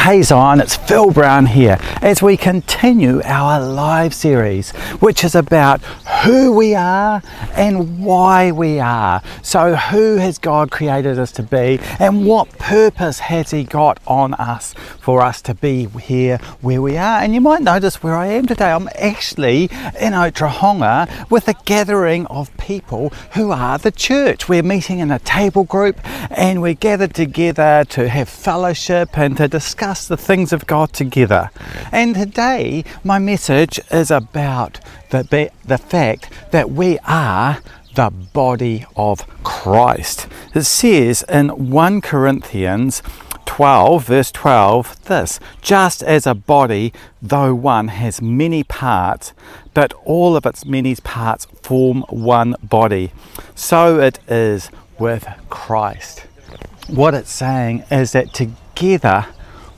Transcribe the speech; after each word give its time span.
Hey 0.00 0.22
Zion, 0.22 0.60
it's 0.60 0.76
Phil 0.76 1.10
Brown 1.10 1.44
here 1.44 1.76
as 2.00 2.22
we 2.22 2.38
continue 2.38 3.20
our 3.22 3.60
live 3.60 4.14
series, 4.14 4.70
which 5.00 5.22
is 5.24 5.34
about 5.34 5.82
who 6.24 6.52
we 6.52 6.74
are 6.74 7.22
and 7.54 8.02
why 8.02 8.50
we 8.50 8.80
are. 8.80 9.22
So, 9.42 9.76
who 9.76 10.16
has 10.16 10.38
God 10.38 10.70
created 10.70 11.18
us 11.18 11.32
to 11.32 11.42
be, 11.42 11.80
and 11.98 12.24
what 12.24 12.48
purpose 12.58 13.18
has 13.18 13.50
He 13.50 13.62
got 13.62 14.00
on 14.06 14.32
us 14.34 14.72
for 15.00 15.20
us 15.20 15.42
to 15.42 15.54
be 15.54 15.84
here 15.84 16.38
where 16.62 16.80
we 16.80 16.96
are? 16.96 17.20
And 17.20 17.34
you 17.34 17.42
might 17.42 17.60
notice 17.60 18.02
where 18.02 18.16
I 18.16 18.28
am 18.28 18.46
today. 18.46 18.72
I'm 18.72 18.88
actually 18.94 19.64
in 19.64 20.14
Otaihanga 20.14 21.30
with 21.30 21.46
a 21.46 21.54
gathering 21.66 22.24
of 22.28 22.56
people 22.56 23.10
who 23.34 23.50
are 23.50 23.76
the 23.76 23.92
church. 23.92 24.48
We're 24.48 24.62
meeting 24.62 25.00
in 25.00 25.10
a 25.10 25.18
table 25.18 25.64
group 25.64 26.00
and 26.30 26.62
we're 26.62 26.72
gathered 26.72 27.14
together 27.14 27.84
to 27.90 28.08
have 28.08 28.30
fellowship 28.30 29.18
and 29.18 29.36
to 29.36 29.46
discuss 29.46 29.89
the 29.98 30.16
things 30.16 30.52
of 30.52 30.66
God 30.66 30.92
together. 30.92 31.50
And 31.90 32.14
today, 32.14 32.84
my 33.02 33.18
message 33.18 33.80
is 33.90 34.10
about 34.10 34.80
the, 35.10 35.50
the 35.64 35.78
fact 35.78 36.30
that 36.52 36.70
we 36.70 36.98
are 37.00 37.58
the 37.94 38.10
body 38.10 38.86
of 38.96 39.26
Christ. 39.42 40.28
It 40.54 40.62
says 40.62 41.24
in 41.28 41.70
1 41.70 42.00
Corinthians 42.00 43.02
12, 43.46 44.04
verse 44.06 44.30
12, 44.30 45.04
this 45.06 45.40
just 45.60 46.02
as 46.02 46.26
a 46.26 46.34
body, 46.34 46.92
though 47.20 47.54
one, 47.54 47.88
has 47.88 48.22
many 48.22 48.62
parts, 48.62 49.32
but 49.74 49.92
all 50.04 50.36
of 50.36 50.46
its 50.46 50.64
many 50.64 50.94
parts 50.94 51.46
form 51.62 52.02
one 52.08 52.54
body, 52.62 53.12
so 53.54 53.98
it 53.98 54.20
is 54.28 54.70
with 54.98 55.26
Christ. 55.48 56.20
What 56.86 57.14
it's 57.14 57.32
saying 57.32 57.84
is 57.90 58.12
that 58.12 58.32
together 58.32 59.26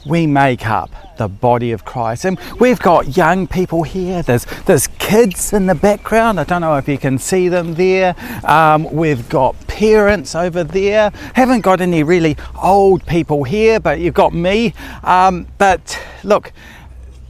we 0.06 0.26
make 0.26 0.66
up 0.66 0.90
the 1.16 1.28
body 1.28 1.72
of 1.72 1.84
Christ. 1.84 2.24
And 2.24 2.38
we've 2.58 2.80
got 2.80 3.16
young 3.16 3.46
people 3.46 3.82
here, 3.82 4.22
there's, 4.22 4.44
there's 4.66 4.86
kids 4.98 5.52
in 5.52 5.66
the 5.66 5.74
background. 5.74 6.40
I 6.40 6.44
don't 6.44 6.60
know 6.60 6.76
if 6.76 6.88
you 6.88 6.98
can 6.98 7.18
see 7.18 7.48
them 7.48 7.74
there. 7.74 8.16
Um, 8.44 8.84
we've 8.92 9.28
got 9.28 9.54
parents 9.66 10.34
over 10.34 10.64
there. 10.64 11.10
Haven't 11.34 11.60
got 11.60 11.80
any 11.80 12.02
really 12.02 12.36
old 12.60 13.06
people 13.06 13.44
here, 13.44 13.80
but 13.80 14.00
you've 14.00 14.14
got 14.14 14.32
me. 14.32 14.74
Um, 15.04 15.46
but 15.58 16.00
look, 16.24 16.52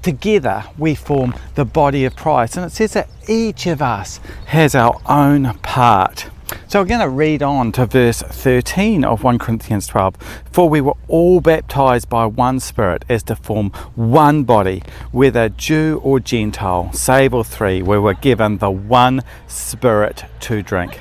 together 0.03 0.65
we 0.79 0.95
form 0.95 1.35
the 1.55 1.65
body 1.65 2.05
of 2.05 2.17
Christ. 2.17 2.57
And 2.57 2.67
it 2.67 2.71
says 2.71 2.93
that 2.95 3.09
each 3.29 3.67
of 3.67 3.83
us 3.83 4.19
has 4.47 4.75
our 4.75 5.01
own 5.07 5.55
part. 5.59 6.31
So 6.69 6.81
we're 6.81 6.87
going 6.87 7.01
to 7.01 7.09
read 7.09 7.43
on 7.43 7.73
to 7.73 7.87
verse 7.87 8.23
13 8.23 9.05
of 9.05 9.23
1 9.23 9.39
Corinthians 9.39 9.87
12. 9.87 10.17
For 10.51 10.69
we 10.69 10.81
were 10.81 10.97
all 11.09 11.41
baptized 11.41 12.09
by 12.09 12.27
one 12.27 12.61
Spirit 12.61 13.05
as 13.09 13.23
to 13.25 13.37
form 13.37 13.71
one 13.95 14.45
body, 14.45 14.83
whether 15.11 15.49
Jew 15.49 16.01
or 16.03 16.21
Gentile, 16.21 16.93
save 16.93 17.35
or 17.35 17.45
free, 17.45 17.83
we 17.83 17.99
were 17.99 18.15
given 18.15 18.59
the 18.59 18.71
one 18.71 19.23
Spirit 19.47 20.25
to 20.41 20.63
drink. 20.63 20.99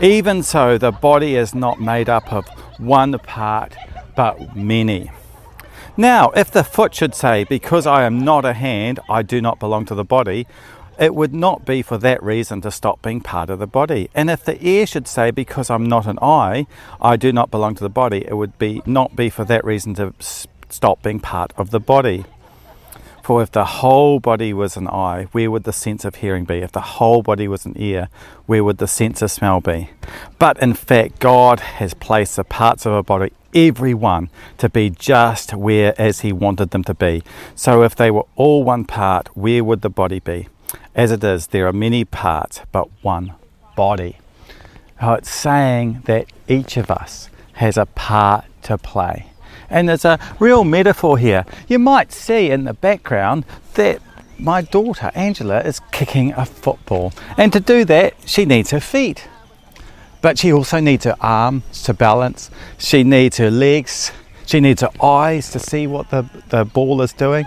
Even 0.00 0.42
so, 0.42 0.78
the 0.78 0.90
body 0.90 1.36
is 1.36 1.54
not 1.54 1.80
made 1.80 2.08
up 2.08 2.32
of 2.32 2.48
one 2.78 3.18
part, 3.18 3.76
but 4.16 4.56
many. 4.56 5.10
Now, 5.96 6.30
if 6.30 6.50
the 6.50 6.64
foot 6.64 6.94
should 6.94 7.14
say, 7.14 7.44
Because 7.44 7.86
I 7.86 8.04
am 8.04 8.24
not 8.24 8.46
a 8.46 8.54
hand, 8.54 9.00
I 9.10 9.20
do 9.20 9.42
not 9.42 9.60
belong 9.60 9.84
to 9.86 9.94
the 9.94 10.04
body, 10.04 10.46
it 10.98 11.14
would 11.14 11.34
not 11.34 11.64
be 11.64 11.82
for 11.82 11.98
that 11.98 12.22
reason 12.22 12.60
to 12.62 12.70
stop 12.70 13.02
being 13.02 13.20
part 13.20 13.50
of 13.50 13.58
the 13.58 13.66
body. 13.66 14.10
And 14.14 14.30
if 14.30 14.44
the 14.44 14.62
ear 14.66 14.86
should 14.86 15.08
say, 15.08 15.30
Because 15.30 15.70
I'm 15.70 15.86
not 15.86 16.06
an 16.06 16.18
eye, 16.20 16.66
I 17.00 17.16
do 17.16 17.32
not 17.32 17.50
belong 17.50 17.74
to 17.76 17.84
the 17.84 17.88
body, 17.88 18.24
it 18.26 18.34
would 18.34 18.58
be 18.58 18.82
not 18.86 19.16
be 19.16 19.30
for 19.30 19.44
that 19.44 19.64
reason 19.64 19.94
to 19.94 20.14
stop 20.68 21.02
being 21.02 21.20
part 21.20 21.52
of 21.56 21.70
the 21.70 21.80
body. 21.80 22.24
For 23.22 23.42
if 23.42 23.52
the 23.52 23.64
whole 23.64 24.18
body 24.18 24.52
was 24.52 24.76
an 24.76 24.88
eye, 24.88 25.28
where 25.32 25.50
would 25.50 25.64
the 25.64 25.72
sense 25.72 26.04
of 26.04 26.16
hearing 26.16 26.44
be? 26.44 26.58
If 26.58 26.72
the 26.72 26.80
whole 26.80 27.22
body 27.22 27.46
was 27.46 27.66
an 27.66 27.74
ear, 27.76 28.08
where 28.46 28.64
would 28.64 28.78
the 28.78 28.88
sense 28.88 29.22
of 29.22 29.30
smell 29.30 29.60
be? 29.60 29.90
But 30.38 30.60
in 30.60 30.74
fact, 30.74 31.20
God 31.20 31.60
has 31.60 31.94
placed 31.94 32.36
the 32.36 32.44
parts 32.44 32.86
of 32.86 32.92
a 32.92 33.02
body, 33.02 33.32
every 33.54 33.94
one, 33.94 34.30
to 34.58 34.68
be 34.68 34.90
just 34.90 35.54
where 35.54 35.94
as 36.00 36.20
He 36.20 36.32
wanted 36.32 36.70
them 36.70 36.82
to 36.84 36.94
be. 36.94 37.22
So 37.54 37.82
if 37.82 37.94
they 37.94 38.10
were 38.10 38.26
all 38.36 38.64
one 38.64 38.84
part, 38.84 39.28
where 39.36 39.62
would 39.62 39.82
the 39.82 39.90
body 39.90 40.18
be? 40.20 40.48
As 40.94 41.10
it 41.10 41.22
is, 41.24 41.48
there 41.48 41.66
are 41.66 41.72
many 41.72 42.04
parts, 42.04 42.60
but 42.72 42.88
one 43.02 43.34
body. 43.76 44.18
Oh, 45.00 45.14
it's 45.14 45.30
saying 45.30 46.02
that 46.04 46.26
each 46.48 46.76
of 46.76 46.90
us 46.90 47.30
has 47.54 47.76
a 47.76 47.86
part 47.86 48.44
to 48.62 48.76
play. 48.76 49.26
And 49.68 49.88
there's 49.88 50.04
a 50.04 50.18
real 50.38 50.64
metaphor 50.64 51.16
here. 51.16 51.46
You 51.68 51.78
might 51.78 52.12
see 52.12 52.50
in 52.50 52.64
the 52.64 52.74
background 52.74 53.44
that 53.74 54.02
my 54.38 54.62
daughter 54.62 55.10
Angela 55.14 55.60
is 55.60 55.80
kicking 55.92 56.32
a 56.32 56.44
football. 56.44 57.12
And 57.36 57.52
to 57.52 57.60
do 57.60 57.84
that, 57.84 58.14
she 58.26 58.44
needs 58.44 58.70
her 58.70 58.80
feet. 58.80 59.28
But 60.20 60.38
she 60.38 60.52
also 60.52 60.80
needs 60.80 61.04
her 61.04 61.16
arms 61.20 61.82
to 61.84 61.94
balance, 61.94 62.50
she 62.78 63.04
needs 63.04 63.38
her 63.38 63.50
legs, 63.50 64.12
she 64.44 64.60
needs 64.60 64.82
her 64.82 64.90
eyes 65.02 65.50
to 65.52 65.58
see 65.58 65.86
what 65.86 66.10
the, 66.10 66.28
the 66.48 66.64
ball 66.64 67.00
is 67.00 67.12
doing. 67.12 67.46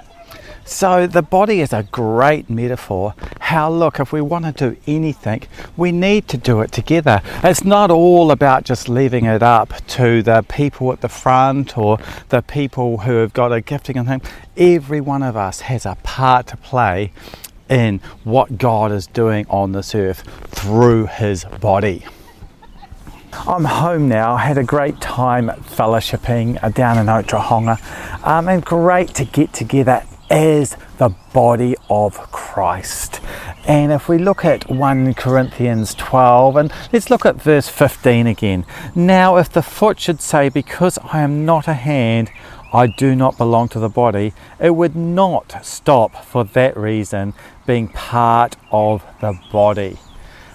So 0.66 1.08
the 1.08 1.22
body 1.22 1.60
is 1.60 1.74
a 1.74 1.84
great 1.84 2.50
metaphor. 2.50 3.16
How 3.40 3.70
look, 3.70 4.00
if 4.00 4.14
we 4.14 4.22
want 4.22 4.46
to 4.46 4.52
do 4.52 4.78
anything, 4.88 5.44
we 5.76 5.92
need 5.92 6.28
to 6.30 6.38
do 6.38 6.62
it 6.62 6.72
together. 6.72 7.22
It's 7.44 7.66
not 7.66 7.92
all 7.92 8.32
about 8.32 8.64
just 8.64 8.88
leaving 8.88 9.26
it 9.26 9.44
up 9.44 9.74
to 9.88 10.24
the 10.24 10.42
people 10.44 10.94
at 10.94 11.02
the 11.02 11.10
front 11.10 11.78
or 11.78 12.00
the 12.30 12.42
people 12.42 13.00
who 13.00 13.18
have 13.18 13.34
got 13.34 13.52
a 13.52 13.60
gifting 13.60 13.98
and 13.98 14.08
thing. 14.08 14.22
Every 14.56 15.02
one 15.02 15.22
of 15.22 15.36
us 15.36 15.62
has 15.62 15.86
a 15.86 15.98
part 16.04 16.48
to 16.48 16.58
play 16.58 17.12
in 17.70 18.00
what 18.24 18.58
God 18.58 18.92
is 18.92 19.08
doing 19.08 19.46
on 19.50 19.74
this 19.74 19.94
earth 19.94 20.22
through 20.48 21.08
his 21.08 21.44
body. 21.44 22.06
I'm 23.34 23.66
home 23.66 24.08
now. 24.08 24.36
I 24.36 24.46
had 24.46 24.58
a 24.58 24.64
great 24.64 25.02
time 25.02 25.50
fellowshipping 25.50 26.74
down 26.74 26.98
in 27.00 27.08
Otaihanga 27.08 28.26
um, 28.26 28.48
and 28.48 28.64
great 28.64 29.10
to 29.16 29.26
get 29.26 29.52
together 29.54 30.04
as 30.34 30.76
the 30.98 31.10
body 31.32 31.76
of 31.92 32.18
Christ. 32.32 33.22
And 33.68 33.92
if 33.92 34.10
we 34.10 34.18
look 34.18 34.44
at 34.44 34.68
1 34.68 35.14
Corinthians 35.14 35.94
12, 35.94 36.56
and 36.56 36.74
let's 36.92 37.12
look 37.12 37.24
at 37.24 37.36
verse 37.36 37.70
15 37.70 38.26
again. 38.26 38.66
Now, 38.96 39.38
if 39.38 39.52
the 39.52 39.62
foot 39.62 40.00
should 40.00 40.22
say, 40.22 40.50
Because 40.50 40.98
I 40.98 41.22
am 41.22 41.46
not 41.46 41.68
a 41.68 41.76
hand, 41.76 42.32
I 42.74 42.88
do 42.88 43.16
not 43.16 43.38
belong 43.38 43.70
to 43.70 43.80
the 43.80 43.90
body, 43.90 44.34
it 44.60 44.72
would 44.72 44.96
not 44.96 45.64
stop 45.64 46.26
for 46.26 46.44
that 46.44 46.76
reason 46.76 47.36
being 47.68 47.88
part 47.90 48.56
of 48.72 49.06
the 49.22 49.40
body. 49.52 50.00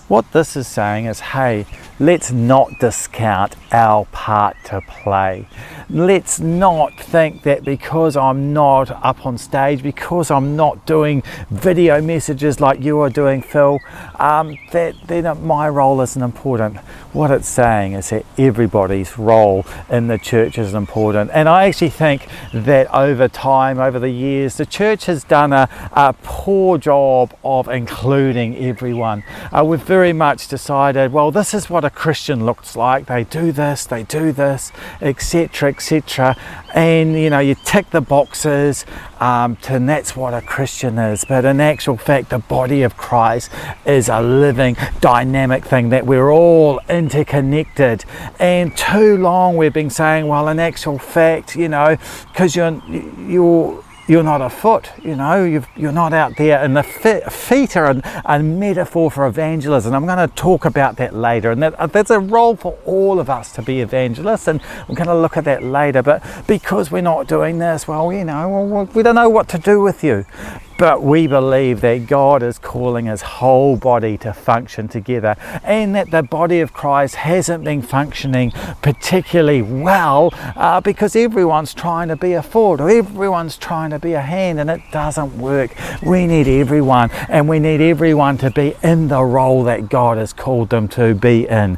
What 0.08 0.32
this 0.32 0.56
is 0.56 0.66
saying 0.66 1.06
is, 1.06 1.20
hey, 1.20 1.66
let's 2.00 2.31
not 2.31 2.78
discount 2.78 3.56
our 3.72 4.04
part 4.06 4.56
to 4.64 4.81
play. 4.88 5.48
Let's 5.91 6.38
not 6.38 6.98
think 6.98 7.42
that 7.42 7.64
because 7.64 8.16
I'm 8.16 8.53
not 8.53 8.91
up 8.91 9.25
on 9.26 9.38
stage, 9.38 9.82
because 9.82 10.31
I'm 10.31 10.54
not 10.54 10.87
doing 10.87 11.22
video 11.50 12.00
messages 12.00 12.60
like 12.60 12.81
you 12.81 13.00
are 13.00 13.10
doing, 13.10 13.42
Phil, 13.42 13.78
um, 14.16 14.56
that 14.72 14.94
then 15.06 15.47
my 15.47 15.69
role 15.69 16.00
isn't 16.03 16.22
important. 16.22 16.76
What 17.12 17.31
it's 17.31 17.48
saying 17.48 17.94
is 17.94 18.10
that 18.10 18.26
everybody's 18.37 19.19
role 19.19 19.64
in 19.91 20.08
the 20.08 20.19
church 20.19 20.58
is 20.58 20.75
important. 20.75 21.31
And 21.32 21.48
I 21.48 21.64
actually 21.64 21.91
think 21.91 22.28
that 22.53 22.92
over 22.94 23.28
time, 23.28 23.78
over 23.78 23.98
the 23.98 24.10
years, 24.10 24.56
the 24.56 24.66
church 24.66 25.06
has 25.06 25.25
done 25.25 25.53
a, 25.53 25.69
a 25.92 26.14
poor 26.22 26.76
job 26.78 27.34
of 27.42 27.69
including 27.69 28.56
everyone. 28.58 29.25
Uh, 29.50 29.64
we've 29.64 29.82
very 29.82 30.12
much 30.12 30.49
decided, 30.49 31.12
well, 31.12 31.31
this 31.31 31.55
is 31.55 31.70
what 31.70 31.84
a 31.88 31.90
Christian 31.90 32.44
looks 32.44 32.76
like. 32.76 33.06
They 33.06 33.25
do 33.25 33.50
this, 33.50 33.87
they 33.87 34.02
do 34.02 34.31
this, 34.31 34.73
etc., 35.00 35.70
etc. 35.70 36.37
And 36.75 37.14
you 37.14 37.31
know, 37.31 37.38
you 37.38 37.55
tick 37.64 37.90
the 37.90 38.02
boxes, 38.02 38.85
um, 39.20 39.56
and 39.69 39.88
that's 39.88 40.14
what 40.14 40.35
a 40.35 40.43
Christian 40.43 40.99
is. 40.99 41.25
But 41.25 41.46
in 41.46 41.61
actual 41.61 41.96
fact, 41.96 42.29
the 42.29 42.40
body 42.40 42.82
of 42.82 42.96
Christ 42.96 43.50
is 43.87 44.08
a 44.08 44.20
living, 44.20 44.76
dynamic 45.00 45.64
thing 45.64 45.88
that 45.88 46.05
we're 46.06 46.31
all 46.31 46.81
interconnected. 46.88 48.05
And 48.38 48.76
too 48.76 49.17
long 49.17 49.56
we've 49.56 49.73
been 49.73 49.91
saying, 49.91 50.29
well, 50.29 50.49
in 50.49 50.58
actual 50.58 50.99
fact, 50.99 51.56
you 51.56 51.69
know, 51.69 51.96
because 52.32 52.55
you're 52.55 52.82
you're 53.19 53.82
you're 54.08 54.22
not 54.22 54.40
a 54.40 54.49
foot, 54.49 54.90
you 55.05 55.14
know, 55.14 55.44
you 55.44 55.88
are 55.88 55.93
not 55.93 56.12
out 56.12 56.37
there. 56.37 56.58
And 56.58 56.76
the 56.76 56.82
feet 56.82 57.76
are 57.76 57.90
a, 57.90 58.22
a, 58.25 58.43
metaphor 58.43 59.10
for 59.10 59.26
evangelism. 59.26 59.94
I'm 59.94 60.06
going 60.06 60.26
to 60.26 60.34
talk 60.34 60.64
about 60.64 60.96
that 60.96 61.14
later. 61.14 61.50
And 61.50 61.62
that, 61.62 61.75
uh, 61.78 61.87
there's 61.87 62.10
a 62.10 62.19
role 62.19 62.56
for 62.56 62.78
all 62.87 63.20
of 63.20 63.28
us 63.28 63.52
to 63.52 63.62
be 63.62 63.81
evangelists, 63.81 64.49
and 64.49 64.62
we're 64.88 64.94
going 64.94 65.08
to 65.08 65.19
look 65.19 65.37
at 65.37 65.44
that 65.44 65.62
later. 65.62 66.02
But 66.02 66.25
because 66.46 66.90
we're 66.90 67.02
not 67.02 67.28
doing 67.28 67.58
this, 67.58 67.87
well, 67.87 68.12
you 68.12 68.25
know, 68.25 68.88
we 68.94 69.02
don't 69.02 69.14
know 69.14 69.28
what 69.28 69.49
to 69.50 69.58
do 69.58 69.81
with 69.81 70.02
you. 70.02 70.25
But 70.78 71.02
we 71.02 71.26
believe 71.26 71.80
that 71.82 72.06
God 72.06 72.42
is 72.42 72.58
calling 72.58 73.06
his 73.06 73.20
whole 73.20 73.76
body 73.76 74.16
to 74.19 74.32
function 74.32 74.88
together 74.88 75.36
and 75.64 75.94
that 75.94 76.10
the 76.10 76.22
body 76.22 76.60
of 76.60 76.72
Christ 76.72 77.16
hasn't 77.16 77.64
been 77.64 77.82
functioning 77.82 78.52
particularly 78.80 79.60
well 79.60 80.30
uh, 80.56 80.80
because 80.80 81.16
everyone's 81.16 81.75
trying 81.75 82.08
to 82.08 82.16
be 82.16 82.32
a 82.32 82.42
foot 82.42 82.80
or 82.80 82.88
everyone's 82.88 83.58
trying 83.58 83.90
to 83.90 83.98
be 83.98 84.12
a 84.12 84.22
hand 84.22 84.60
and 84.60 84.70
it 84.70 84.80
doesn't 84.92 85.36
work. 85.36 85.72
We 86.02 86.26
need 86.26 86.46
everyone 86.46 87.10
and 87.28 87.48
we 87.48 87.58
need 87.58 87.81
everyone 87.81 88.38
to 88.38 88.50
be 88.50 88.76
in 88.82 89.08
the 89.08 89.22
role 89.22 89.64
that 89.64 89.88
God 89.88 90.16
has 90.16 90.32
called 90.32 90.70
them 90.70 90.86
to 90.88 91.14
be 91.14 91.48
in. 91.48 91.76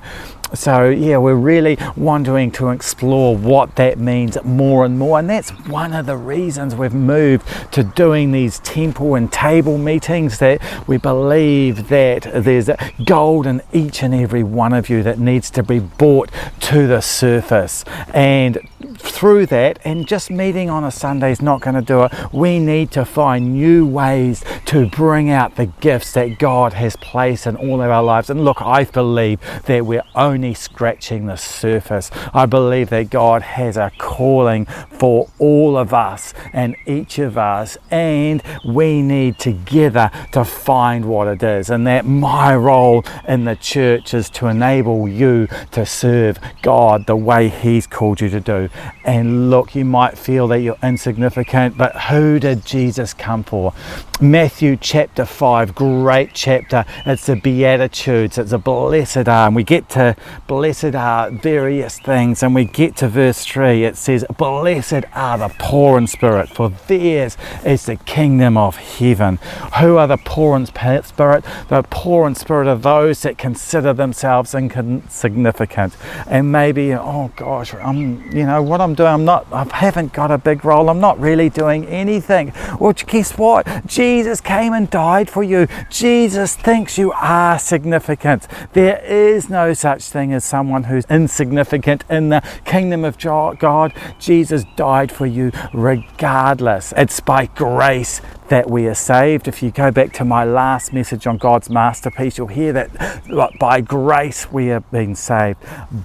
So, 0.55 0.91
yeah, 0.91 1.17
we're 1.19 1.35
really 1.35 1.79
wanting 1.97 2.50
to 2.52 2.70
explore 2.70 3.37
what 3.37 3.76
that 3.76 3.99
means 3.99 4.37
more 4.44 4.85
and 4.85 4.99
more. 4.99 5.19
And 5.19 5.31
that's 5.31 5.50
one 5.69 5.93
of 5.93 6.06
the 6.06 6.17
reasons 6.17 6.75
we've 6.75 6.94
moved 6.94 7.47
to 7.73 7.85
doing 7.85 8.32
these 8.32 8.58
temple 8.61 9.14
and 9.14 9.32
table 9.32 9.79
meetings 9.79 10.38
that 10.38 10.61
we 10.88 10.97
believe 10.97 11.88
that 11.88 12.29
there's 12.35 12.69
gold 13.05 13.47
in 13.47 13.62
each 13.73 14.02
and 14.02 14.14
every 14.14 14.43
one 14.43 14.73
of 14.73 14.88
you 14.88 15.02
that 15.02 15.19
needs 15.19 15.50
to 15.50 15.62
be 15.62 15.79
brought 15.79 16.31
to 16.61 16.87
the 16.87 17.00
surface. 17.00 17.85
And 18.12 18.58
through 19.00 19.47
that, 19.47 19.79
and 19.85 20.06
just 20.06 20.31
meeting 20.31 20.70
on 20.70 20.85
a 20.85 20.91
Sunday 20.91 21.32
is 21.32 21.43
not 21.43 21.61
going 21.61 21.75
to 21.75 21.82
do 21.82 22.05
it. 22.05 22.12
We 22.32 22.58
need 22.58 22.91
to 22.93 23.05
find 23.05 23.55
new 23.55 23.87
ways 23.87 24.44
to 24.67 24.88
bring 24.88 25.31
out 25.31 25.56
the 25.56 25.67
gifts 25.67 26.12
that 26.12 26.38
God 26.38 26.75
has 26.75 26.97
placed 26.97 27.47
in 27.47 27.56
all 27.56 27.82
of 27.82 27.91
our 27.91 28.02
lives. 28.02 28.31
And 28.31 28.44
look, 28.44 28.61
I 28.62 28.85
believe 28.85 29.41
that 29.67 29.85
we're 29.87 30.05
only 30.14 30.55
scratching 30.55 31.26
the 31.26 31.37
surface. 31.37 32.11
I 32.32 32.47
believe 32.47 32.91
that 32.91 33.11
God 33.11 33.43
has 33.43 33.76
a 33.76 33.91
calling 33.99 34.67
for 34.67 35.29
all 35.38 35.76
of 35.76 35.93
us 35.93 36.35
and 36.53 36.76
each 36.87 37.19
of 37.19 37.37
us, 37.38 37.76
and 37.91 38.43
we 38.64 39.03
need 39.03 39.38
together 39.38 40.11
to 40.32 40.44
find 40.44 41.05
what 41.05 41.26
it 41.29 41.43
is. 41.43 41.70
And 41.70 41.87
that 41.87 42.05
my 42.05 42.55
role 42.55 43.05
in 43.26 43.44
the 43.44 43.56
church 43.56 44.14
is 44.14 44.31
to 44.31 44.46
enable 44.46 45.08
you 45.08 45.49
to 45.73 45.87
serve 45.87 46.38
God 46.62 47.06
the 47.06 47.17
way 47.17 47.49
He's 47.49 47.87
called 47.87 48.20
you 48.20 48.29
to 48.31 48.41
do. 48.41 48.69
And 49.05 49.51
look, 49.51 49.75
you 49.75 49.85
might 49.85 50.19
feel 50.19 50.49
that 50.49 50.61
you're 50.61 50.77
insignificant, 50.83 51.77
but 51.77 51.97
who 52.03 52.39
did 52.39 52.65
Jesus 52.65 53.15
come 53.15 53.45
for? 53.45 53.73
Matthew 54.21 54.77
chapter 54.77 55.25
5, 55.25 55.75
great 55.75 56.35
chapter. 56.35 56.85
It's 57.07 57.25
the 57.25 57.37
Beatitudes, 57.37 58.37
it's 58.37 58.53
a 58.53 58.59
blessed 58.59 59.29
are. 59.29 59.47
And 59.47 59.57
we 59.57 59.65
get 59.65 59.89
to 59.91 60.15
blessed 60.47 60.95
are 60.95 61.31
various 61.31 61.99
things, 61.99 62.43
and 62.43 62.55
we 62.55 62.67
get 62.67 62.97
to 62.97 63.09
verse 63.09 63.45
3. 63.47 63.85
It 63.85 63.97
says, 63.97 64.25
Blessed 64.37 65.05
are 65.15 65.39
the 65.39 65.55
poor 65.59 65.97
in 65.97 66.07
spirit, 66.07 66.51
for 66.51 66.69
theirs 66.69 67.39
is 67.65 67.87
the 67.87 67.97
kingdom 67.97 68.59
of 68.59 68.77
heaven. 68.77 69.39
Who 69.79 69.97
are 69.97 70.07
the 70.07 70.19
poor 70.19 70.57
in 70.57 70.67
spirit? 70.67 71.45
The 71.69 71.87
poor 71.89 72.27
in 72.27 72.35
spirit 72.35 72.69
are 72.69 72.77
those 72.77 73.23
that 73.23 73.39
consider 73.39 73.95
themselves 73.95 74.55
insignificant. 74.55 75.97
And 76.27 76.53
maybe, 76.53 76.93
oh 76.93 77.33
gosh, 77.37 77.73
I'm, 77.75 78.31
you 78.33 78.45
know, 78.45 78.63
what 78.63 78.80
I'm 78.81 78.94
doing, 78.94 79.09
I'm 79.09 79.25
not, 79.25 79.47
I 79.53 79.65
haven't 79.77 80.12
got 80.12 80.31
a 80.31 80.38
big 80.38 80.65
role, 80.65 80.88
I'm 80.88 81.00
not 81.00 81.19
really 81.21 81.49
doing 81.49 81.87
anything. 81.87 82.53
Well, 82.79 82.93
guess 82.93 83.37
what? 83.38 83.87
Jesus 83.87 84.41
came 84.41 84.73
and 84.73 84.91
died 84.91 85.31
for 85.31 85.43
you. 85.43 85.67
Jesus 85.91 86.56
thinks 86.56 86.99
you 86.99 87.12
are 87.12 87.59
significant. 87.59 88.47
There 88.73 88.99
is 89.05 89.49
no 89.49 89.73
such 89.75 90.05
thing 90.05 90.32
as 90.32 90.44
someone 90.44 90.85
who's 90.85 91.05
insignificant 91.11 92.05
in 92.09 92.31
the 92.31 92.43
kingdom 92.65 93.05
of 93.05 93.19
God. 93.19 93.93
Jesus 94.19 94.65
died 94.77 95.12
for 95.12 95.27
you 95.27 95.53
regardless. 95.73 96.93
It's 96.97 97.21
by 97.21 97.47
grace 97.47 98.21
that 98.49 98.69
we 98.69 98.88
are 98.88 98.94
saved. 98.94 99.47
If 99.47 99.62
you 99.62 99.71
go 99.71 99.93
back 99.93 100.12
to 100.15 100.25
my 100.25 100.43
last 100.44 100.93
message 100.93 101.27
on 101.29 101.37
God's 101.37 101.71
masterpiece, 101.71 102.37
you'll 102.37 102.49
hear 102.49 102.73
that 102.73 103.59
by 103.61 103.81
grace 103.81 104.50
we 104.50 104.67
have 104.67 104.91
been 104.91 105.15
saved. 105.15 105.59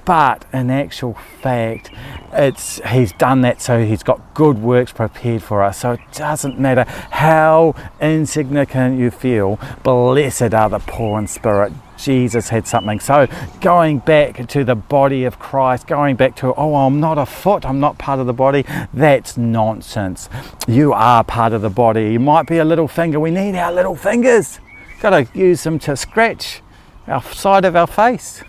But 0.05 0.45
in 0.53 0.69
actual 0.69 1.15
fact, 1.41 1.89
it's 2.31 2.61
He's 2.87 3.11
done 3.13 3.41
that 3.41 3.61
so 3.61 3.85
He's 3.85 4.03
got 4.03 4.33
good 4.33 4.59
works 4.61 4.91
prepared 4.91 5.43
for 5.43 5.63
us. 5.63 5.79
So 5.79 5.93
it 5.93 5.99
doesn't 6.13 6.59
matter 6.59 6.83
how 7.11 7.75
insignificant 8.01 8.99
you 8.99 9.11
feel, 9.11 9.59
blessed 9.83 10.53
are 10.53 10.69
the 10.69 10.79
poor 10.79 11.19
in 11.19 11.27
spirit. 11.27 11.73
Jesus 11.97 12.49
had 12.49 12.67
something. 12.67 12.99
So 12.99 13.27
going 13.61 13.99
back 13.99 14.47
to 14.47 14.63
the 14.63 14.75
body 14.75 15.23
of 15.23 15.39
Christ, 15.39 15.87
going 15.87 16.17
back 16.17 16.35
to, 16.37 16.53
oh, 16.55 16.75
I'm 16.75 16.99
not 16.99 17.17
a 17.17 17.25
foot, 17.25 17.65
I'm 17.65 17.79
not 17.79 17.97
part 17.97 18.19
of 18.19 18.27
the 18.27 18.33
body, 18.33 18.65
that's 18.93 19.37
nonsense. 19.37 20.29
You 20.67 20.93
are 20.93 21.23
part 21.23 21.53
of 21.53 21.61
the 21.61 21.69
body. 21.69 22.11
You 22.11 22.19
might 22.19 22.47
be 22.47 22.57
a 22.57 22.65
little 22.65 22.87
finger. 22.87 23.19
We 23.19 23.31
need 23.31 23.55
our 23.55 23.71
little 23.71 23.95
fingers. 23.95 24.59
Got 25.01 25.11
to 25.11 25.39
use 25.39 25.63
them 25.63 25.79
to 25.79 25.95
scratch 25.95 26.61
our 27.07 27.23
side 27.23 27.63
of 27.65 27.75
our 27.75 27.87
face. 27.87 28.43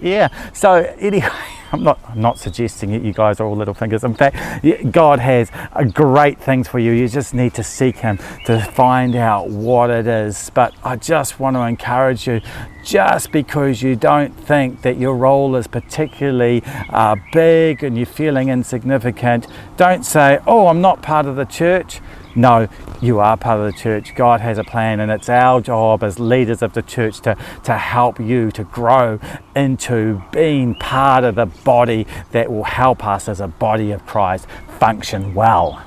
Yeah. 0.00 0.28
So 0.52 0.74
anyway. 0.98 1.30
I'm 1.72 1.82
not, 1.82 1.98
I'm 2.06 2.20
not 2.20 2.38
suggesting 2.38 2.92
that 2.92 3.02
you 3.02 3.14
guys 3.14 3.40
are 3.40 3.46
all 3.46 3.56
little 3.56 3.72
fingers. 3.72 4.04
In 4.04 4.14
fact, 4.14 4.36
God 4.92 5.18
has 5.20 5.50
great 5.92 6.38
things 6.38 6.68
for 6.68 6.78
you. 6.78 6.92
You 6.92 7.08
just 7.08 7.32
need 7.32 7.54
to 7.54 7.64
seek 7.64 7.96
Him 7.96 8.18
to 8.44 8.60
find 8.60 9.16
out 9.16 9.48
what 9.48 9.88
it 9.88 10.06
is. 10.06 10.50
But 10.50 10.74
I 10.84 10.96
just 10.96 11.40
want 11.40 11.56
to 11.56 11.62
encourage 11.62 12.26
you 12.26 12.42
just 12.84 13.32
because 13.32 13.80
you 13.80 13.96
don't 13.96 14.32
think 14.32 14.82
that 14.82 14.98
your 14.98 15.16
role 15.16 15.56
is 15.56 15.66
particularly 15.66 16.62
uh, 16.90 17.16
big 17.32 17.82
and 17.82 17.96
you're 17.96 18.04
feeling 18.04 18.50
insignificant, 18.50 19.46
don't 19.78 20.04
say, 20.04 20.40
Oh, 20.46 20.66
I'm 20.66 20.82
not 20.82 21.00
part 21.00 21.24
of 21.24 21.36
the 21.36 21.46
church. 21.46 22.00
No, 22.34 22.68
you 23.00 23.20
are 23.20 23.36
part 23.36 23.60
of 23.60 23.72
the 23.72 23.78
church. 23.78 24.14
God 24.14 24.40
has 24.40 24.58
a 24.58 24.64
plan, 24.64 25.00
and 25.00 25.10
it's 25.10 25.28
our 25.28 25.60
job 25.60 26.02
as 26.02 26.18
leaders 26.18 26.62
of 26.62 26.72
the 26.72 26.82
church 26.82 27.20
to, 27.20 27.36
to 27.64 27.76
help 27.76 28.18
you 28.18 28.50
to 28.52 28.64
grow 28.64 29.20
into 29.54 30.22
being 30.32 30.74
part 30.74 31.24
of 31.24 31.34
the 31.34 31.46
body 31.46 32.06
that 32.30 32.50
will 32.50 32.64
help 32.64 33.04
us 33.04 33.28
as 33.28 33.40
a 33.40 33.48
body 33.48 33.90
of 33.90 34.06
Christ 34.06 34.46
function 34.78 35.34
well. 35.34 35.82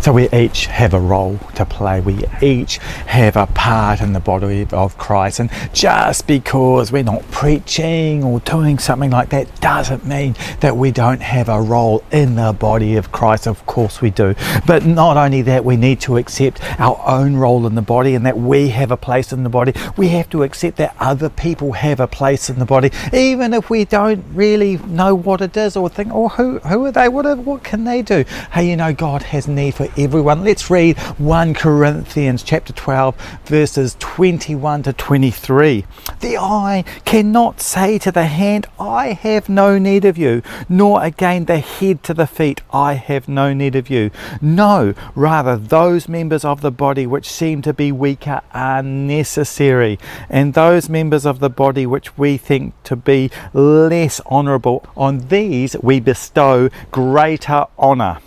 So 0.00 0.12
we 0.12 0.28
each 0.30 0.66
have 0.66 0.94
a 0.94 1.00
role 1.00 1.38
to 1.54 1.64
play. 1.64 2.00
We 2.00 2.24
each 2.42 2.78
have 3.06 3.36
a 3.36 3.46
part 3.46 4.00
in 4.00 4.12
the 4.12 4.20
body 4.20 4.66
of 4.72 4.96
Christ. 4.98 5.40
And 5.40 5.50
just 5.72 6.26
because 6.26 6.92
we're 6.92 7.02
not 7.02 7.22
preaching 7.30 8.24
or 8.24 8.40
doing 8.40 8.78
something 8.78 9.10
like 9.10 9.30
that 9.30 9.60
doesn't 9.60 10.06
mean 10.06 10.36
that 10.60 10.76
we 10.76 10.90
don't 10.90 11.22
have 11.22 11.48
a 11.48 11.60
role 11.60 12.02
in 12.10 12.34
the 12.36 12.52
body 12.52 12.96
of 12.96 13.12
Christ. 13.12 13.46
Of 13.46 13.64
course 13.66 14.00
we 14.00 14.10
do. 14.10 14.34
But 14.66 14.84
not 14.84 15.16
only 15.16 15.42
that, 15.42 15.64
we 15.64 15.76
need 15.76 16.00
to 16.02 16.16
accept 16.16 16.60
our 16.80 17.00
own 17.06 17.36
role 17.36 17.66
in 17.66 17.74
the 17.74 17.82
body 17.82 18.14
and 18.14 18.24
that 18.26 18.38
we 18.38 18.68
have 18.68 18.90
a 18.90 18.96
place 18.96 19.32
in 19.32 19.42
the 19.42 19.48
body. 19.48 19.72
We 19.96 20.08
have 20.08 20.28
to 20.30 20.42
accept 20.42 20.76
that 20.78 20.94
other 20.98 21.28
people 21.28 21.72
have 21.72 22.00
a 22.00 22.06
place 22.06 22.50
in 22.50 22.58
the 22.58 22.64
body, 22.64 22.90
even 23.12 23.54
if 23.54 23.70
we 23.70 23.84
don't 23.84 24.24
really 24.32 24.76
know 24.78 25.14
what 25.14 25.40
it 25.40 25.56
is 25.56 25.76
or 25.76 25.88
think, 25.88 26.10
oh, 26.12 26.28
who, 26.28 26.58
who 26.60 26.86
are 26.86 26.92
they? 26.92 27.08
What, 27.08 27.38
what 27.38 27.64
can 27.64 27.84
they 27.84 28.02
do? 28.02 28.24
Hey, 28.52 28.70
you 28.70 28.76
know, 28.76 28.92
God 28.92 29.22
has 29.22 29.48
need 29.48 29.67
for 29.70 29.88
everyone. 29.96 30.44
Let's 30.44 30.70
read 30.70 30.98
1 31.18 31.54
Corinthians 31.54 32.42
chapter 32.42 32.72
12 32.72 33.14
verses 33.44 33.96
21 33.98 34.84
to 34.84 34.92
23. 34.92 35.84
The 36.20 36.36
eye 36.38 36.84
cannot 37.04 37.60
say 37.60 37.98
to 37.98 38.12
the 38.12 38.26
hand, 38.26 38.66
I 38.78 39.12
have 39.12 39.48
no 39.48 39.78
need 39.78 40.04
of 40.04 40.18
you, 40.18 40.42
nor 40.68 41.02
again 41.02 41.44
the 41.44 41.58
head 41.58 42.02
to 42.04 42.14
the 42.14 42.26
feet, 42.26 42.60
I 42.72 42.94
have 42.94 43.28
no 43.28 43.52
need 43.52 43.76
of 43.76 43.90
you. 43.90 44.10
No, 44.40 44.94
rather 45.14 45.56
those 45.56 46.08
members 46.08 46.44
of 46.44 46.60
the 46.60 46.70
body 46.70 47.06
which 47.06 47.30
seem 47.30 47.62
to 47.62 47.72
be 47.72 47.92
weaker 47.92 48.40
are 48.52 48.82
necessary, 48.82 49.98
and 50.28 50.54
those 50.54 50.88
members 50.88 51.26
of 51.26 51.40
the 51.40 51.50
body 51.50 51.86
which 51.86 52.16
we 52.18 52.36
think 52.36 52.74
to 52.84 52.96
be 52.96 53.30
less 53.52 54.20
honourable, 54.26 54.84
on 54.96 55.28
these 55.28 55.76
we 55.82 56.00
bestow 56.00 56.68
greater 56.90 57.66
honour 57.78 58.18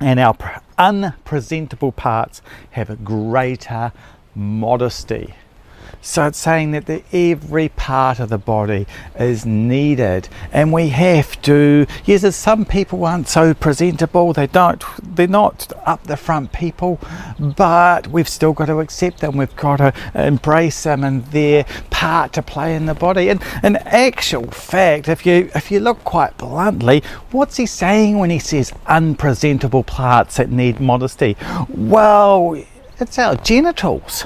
and 0.00 0.20
our 0.20 0.34
unpresentable 0.78 1.92
parts 1.92 2.42
have 2.70 2.90
a 2.90 2.96
greater 2.96 3.92
modesty. 4.34 5.34
So 6.02 6.26
it's 6.26 6.38
saying 6.38 6.70
that 6.72 6.86
the, 6.86 7.02
every 7.12 7.68
part 7.68 8.20
of 8.20 8.28
the 8.28 8.38
body 8.38 8.86
is 9.18 9.44
needed, 9.44 10.28
and 10.52 10.72
we 10.72 10.88
have 10.90 11.40
to. 11.42 11.86
Yes, 12.04 12.36
some 12.36 12.64
people 12.64 13.04
aren't 13.04 13.28
so 13.28 13.54
presentable; 13.54 14.32
they 14.32 14.46
don't, 14.46 14.82
they're 15.02 15.26
not 15.26 15.72
up 15.84 16.04
the 16.04 16.16
front 16.16 16.52
people, 16.52 17.00
but 17.38 18.08
we've 18.08 18.28
still 18.28 18.52
got 18.52 18.66
to 18.66 18.80
accept 18.80 19.20
them. 19.20 19.36
We've 19.36 19.56
got 19.56 19.76
to 19.78 19.92
embrace 20.14 20.84
them 20.84 21.02
and 21.02 21.24
their 21.26 21.64
part 21.90 22.32
to 22.34 22.42
play 22.42 22.76
in 22.76 22.86
the 22.86 22.94
body. 22.94 23.28
And 23.28 23.42
in 23.62 23.76
actual 23.76 24.50
fact, 24.50 25.08
if 25.08 25.26
you 25.26 25.50
if 25.54 25.70
you 25.70 25.80
look 25.80 26.04
quite 26.04 26.36
bluntly, 26.38 27.02
what's 27.30 27.56
he 27.56 27.66
saying 27.66 28.18
when 28.18 28.30
he 28.30 28.38
says 28.38 28.72
unpresentable 28.86 29.82
parts 29.82 30.36
that 30.36 30.50
need 30.50 30.80
modesty? 30.80 31.36
Well, 31.68 32.62
it's 32.98 33.18
our 33.18 33.36
genitals 33.36 34.24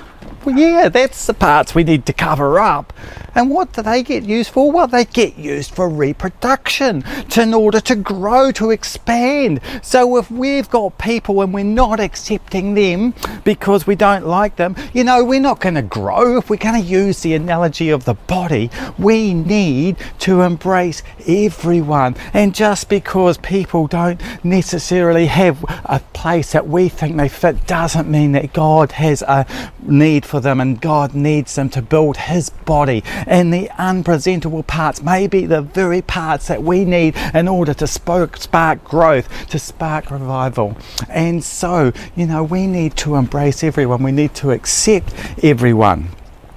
yeah, 0.57 0.89
that's 0.89 1.27
the 1.27 1.35
parts 1.35 1.75
we 1.75 1.85
need 1.85 2.07
to 2.07 2.13
cover 2.13 2.59
up. 2.59 2.93
And 3.35 3.51
what 3.51 3.73
do 3.73 3.83
they 3.83 4.03
get 4.03 4.25
used 4.25 4.51
for? 4.51 4.71
Well, 4.71 4.87
they 4.87 5.05
get 5.05 5.37
used 5.39 5.75
for 5.75 5.89
reproduction, 5.89 7.03
to, 7.31 7.43
in 7.43 7.55
order 7.55 7.81
to 7.81 7.95
grow, 7.95 8.51
to 8.53 8.71
expand. 8.71 9.61
So 9.83 10.17
if 10.17 10.31
we've 10.31 10.69
got 10.69 10.99
people 10.99 11.41
and 11.43 11.53
we're 11.55 11.65
not 11.65 12.01
accepting 12.01 12.75
them 12.75 13.15
because 13.45 13.87
we 13.87 13.95
don't 13.95 14.27
like 14.27 14.57
them, 14.57 14.77
you 14.93 15.05
know, 15.05 15.25
we're 15.25 15.41
not 15.41 15.61
going 15.61 15.75
to 15.75 15.83
grow. 15.83 16.39
If 16.39 16.51
we're 16.51 16.57
going 16.57 16.81
to 16.81 16.89
use 16.89 17.21
the 17.21 17.35
analogy 17.35 17.91
of 17.91 18.05
the 18.05 18.15
body, 18.15 18.71
we 18.99 19.35
need 19.35 19.97
to 20.21 20.43
embrace 20.43 21.03
everyone. 21.27 22.17
And 22.33 22.55
just 22.55 22.89
because 22.89 23.39
people 23.39 23.87
don't 23.87 24.21
necessarily 24.45 25.27
have 25.27 25.65
a 25.85 26.01
place 26.13 26.53
that 26.53 26.69
we 26.69 26.89
think 26.89 27.17
they 27.17 27.29
fit 27.29 27.67
doesn't 27.67 28.11
mean 28.11 28.33
that 28.33 28.53
God 28.53 28.93
has 28.93 29.23
a 29.23 29.47
need 29.83 30.25
for 30.25 30.41
them 30.41 30.61
and 30.61 30.81
God 30.81 31.15
needs 31.15 31.55
them 31.55 31.69
to 31.71 31.83
build 31.83 32.17
His 32.17 32.51
body. 32.51 33.03
And 33.27 33.53
the 33.53 33.71
unpresentable 33.79 34.63
parts 34.63 35.03
may 35.03 35.27
be 35.27 35.47
the 35.47 35.63
very 35.63 36.03
parts 36.03 36.49
that 36.49 36.63
we 36.63 36.85
need 36.85 37.17
in 37.35 37.49
order 37.49 37.75
to 37.75 37.87
spark, 37.87 38.85
growth, 38.85 39.47
to 39.49 39.59
spark 39.59 40.11
revival. 40.11 40.77
And 41.09 41.43
so, 41.43 41.93
you 42.17 42.27
know, 42.27 42.43
we 42.43 42.67
need 42.67 42.97
to 42.99 43.17
embrace 43.17 43.63
everyone, 43.65 44.03
we 44.03 44.13
need 44.13 44.35
to 44.37 44.51
accept 44.51 45.15
everyone. 45.43 46.09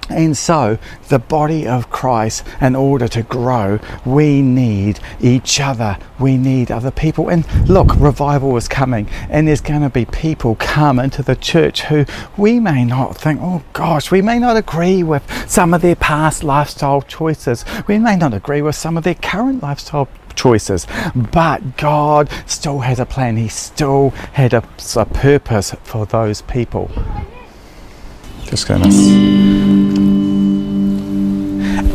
And 0.08 0.36
so, 0.36 0.78
the 1.08 1.18
body 1.18 1.66
of 1.66 1.90
Christ, 1.90 2.44
in 2.60 2.76
order 2.76 3.08
to 3.08 3.22
grow, 3.22 3.80
we 4.04 4.42
need 4.42 5.00
each 5.20 5.60
other. 5.60 5.98
We 6.18 6.36
need 6.36 6.70
other 6.70 6.90
people. 6.90 7.28
And 7.30 7.46
look, 7.68 7.96
revival 7.96 8.56
is 8.56 8.68
coming, 8.68 9.08
and 9.30 9.48
there's 9.48 9.62
going 9.62 9.80
to 9.80 9.88
be 9.88 10.04
people 10.04 10.56
come 10.56 10.98
into 10.98 11.22
the 11.22 11.36
church 11.36 11.82
who 11.82 12.04
we 12.36 12.60
may 12.60 12.84
not 12.84 13.16
think, 13.16 13.40
oh 13.42 13.62
gosh, 13.72 14.10
we 14.10 14.20
may 14.20 14.38
not 14.38 14.56
agree 14.56 15.02
with 15.02 15.22
some 15.48 15.72
of 15.72 15.80
their 15.80 15.96
past 15.96 16.44
lifestyle 16.44 17.02
choices. 17.02 17.64
We 17.86 17.98
may 17.98 18.16
not 18.16 18.34
agree 18.34 18.62
with 18.62 18.74
some 18.74 18.96
of 18.96 19.04
their 19.04 19.14
current 19.14 19.62
lifestyle 19.62 20.08
choices. 20.34 20.86
But 21.14 21.76
God 21.76 22.28
still 22.46 22.80
has 22.80 23.00
a 23.00 23.06
plan, 23.06 23.36
He 23.36 23.48
still 23.48 24.10
had 24.10 24.52
a, 24.52 24.62
a 24.96 25.04
purpose 25.06 25.74
for 25.82 26.06
those 26.06 26.42
people. 26.42 26.90
Just 28.46 28.68
gonna. 28.68 28.88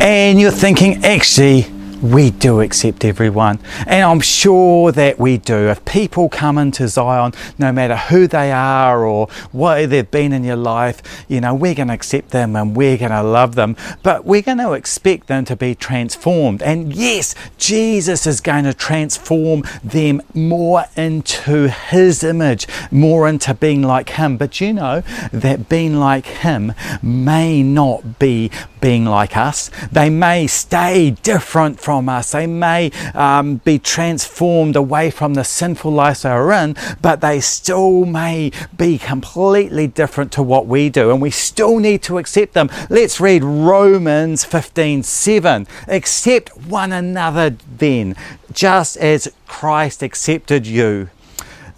And 0.01 0.39
you're 0.39 0.51
thinking, 0.51 1.03
actually, 1.03 1.67
we 2.01 2.31
do 2.31 2.61
accept 2.61 3.03
everyone. 3.03 3.59
And 3.85 4.03
I'm 4.03 4.21
sure 4.21 4.91
that 4.91 5.19
we 5.19 5.37
do. 5.37 5.69
If 5.69 5.83
people 5.85 6.29
come 6.29 6.57
into 6.57 6.87
Zion, 6.87 7.33
no 7.57 7.71
matter 7.71 7.95
who 7.95 8.27
they 8.27 8.51
are 8.51 9.05
or 9.05 9.27
what 9.51 9.89
they've 9.89 10.09
been 10.09 10.33
in 10.33 10.43
your 10.43 10.55
life, 10.55 11.25
you 11.27 11.41
know, 11.41 11.53
we're 11.53 11.75
going 11.75 11.89
to 11.89 11.93
accept 11.93 12.29
them 12.29 12.55
and 12.55 12.75
we're 12.75 12.97
going 12.97 13.11
to 13.11 13.23
love 13.23 13.55
them. 13.55 13.75
But 14.03 14.25
we're 14.25 14.41
going 14.41 14.59
to 14.59 14.73
expect 14.73 15.27
them 15.27 15.45
to 15.45 15.55
be 15.55 15.75
transformed. 15.75 16.61
And 16.61 16.93
yes, 16.93 17.35
Jesus 17.57 18.25
is 18.25 18.41
going 18.41 18.63
to 18.65 18.73
transform 18.73 19.63
them 19.83 20.21
more 20.33 20.85
into 20.95 21.67
His 21.67 22.23
image, 22.23 22.67
more 22.91 23.27
into 23.27 23.53
being 23.53 23.81
like 23.81 24.11
Him. 24.11 24.37
But 24.37 24.61
you 24.61 24.73
know 24.73 25.01
that 25.31 25.69
being 25.69 25.99
like 25.99 26.25
Him 26.25 26.73
may 27.01 27.61
not 27.63 28.19
be 28.19 28.51
being 28.81 29.05
like 29.05 29.35
us. 29.35 29.69
They 29.91 30.09
may 30.09 30.47
stay 30.47 31.11
different 31.11 31.79
from 31.89 32.07
us. 32.07 32.33
They 32.33 32.45
may 32.45 32.91
um, 33.15 33.55
be 33.55 33.79
transformed 33.79 34.75
away 34.75 35.09
from 35.09 35.33
the 35.33 35.43
sinful 35.43 35.91
life 35.91 36.21
they 36.21 36.29
are 36.29 36.51
in, 36.51 36.75
but 37.01 37.19
they 37.19 37.39
still 37.39 38.05
may 38.05 38.51
be 38.77 38.99
completely 38.99 39.87
different 39.87 40.31
to 40.33 40.43
what 40.43 40.67
we 40.67 40.89
do. 40.89 41.09
And 41.09 41.19
we 41.19 41.31
still 41.31 41.79
need 41.79 42.03
to 42.03 42.19
accept 42.19 42.53
them. 42.53 42.69
Let's 42.91 43.19
read 43.19 43.43
Romans 43.43 44.45
15 44.45 45.01
7. 45.01 45.65
Accept 45.87 46.55
one 46.57 46.91
another 46.91 47.57
then, 47.79 48.15
just 48.53 48.95
as 48.97 49.33
Christ 49.47 50.03
accepted 50.03 50.67
you 50.67 51.09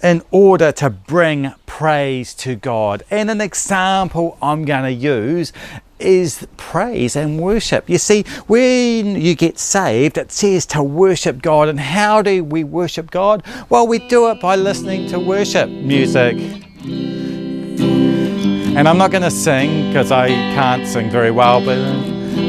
in 0.04 0.24
order 0.32 0.74
to 0.74 0.90
bring 0.90 1.54
praise 1.66 2.34
to 2.34 2.56
God. 2.56 3.04
And 3.10 3.32
an 3.32 3.40
example 3.40 4.38
I'm 4.42 4.66
going 4.66 4.84
to 4.84 4.92
use 4.92 5.54
is 6.02 6.48
praise 6.58 7.16
and 7.16 7.40
worship. 7.40 7.90
You 7.90 7.98
see, 7.98 8.24
when 8.48 9.16
you 9.22 9.36
get 9.36 9.60
saved, 9.60 10.18
it 10.18 10.32
says 10.32 10.66
to 10.68 10.84
worship 10.84 11.42
God. 11.42 11.70
And 11.70 11.80
how 11.80 12.22
do 12.22 12.44
we 12.44 12.64
worship 12.64 13.12
God? 13.12 13.44
Well, 13.70 13.88
we 13.88 14.00
do 14.08 14.30
it 14.30 14.42
by 14.42 14.56
listening 14.56 15.08
to 15.10 15.20
worship 15.20 15.70
music. 15.70 16.36
And 18.74 18.88
I'm 18.88 18.98
not 18.98 19.12
going 19.12 19.24
to 19.24 19.32
sing 19.32 19.88
because 19.88 20.12
I 20.12 20.28
can't 20.28 20.88
sing 20.88 21.10
very 21.10 21.32
well, 21.32 21.60
but, 21.64 21.78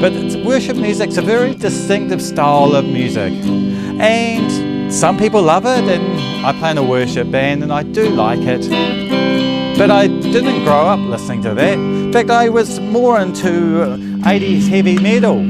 but 0.01 0.13
worship 0.45 0.77
music's 0.77 1.17
a 1.17 1.23
very 1.23 1.55
distinctive 1.55 2.23
style 2.23 2.75
of 2.75 2.85
music. 2.85 3.33
And 4.01 4.93
some 4.93 5.19
people 5.19 5.43
love 5.43 5.67
it, 5.67 5.85
and 5.85 6.47
I 6.47 6.53
play 6.59 6.71
in 6.71 6.79
a 6.79 6.83
worship 6.83 7.31
band 7.31 7.63
and 7.63 7.73
I 7.73 7.83
do 7.83 8.09
like 8.09 8.41
it. 8.41 9.12
But 9.83 9.91
I 9.91 10.07
didn't 10.07 10.63
grow 10.63 10.87
up 10.87 11.01
listening 11.01 11.43
to 11.43 11.55
that. 11.55 11.73
In 11.75 12.13
fact, 12.13 12.31
I 12.31 12.49
was 12.49 12.79
more 12.79 13.19
into 13.19 13.49
80s 14.23 14.69
heavy 14.69 14.97
metal. 14.97 15.41